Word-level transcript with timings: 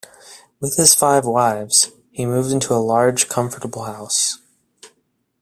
With 0.59 0.77
his 0.77 0.95
five 0.95 1.25
wives 1.27 1.91
he 2.09 2.25
moved 2.25 2.49
into 2.51 2.73
a 2.73 2.81
large 2.83 3.29
comfortable 3.29 3.83
house. 3.83 4.39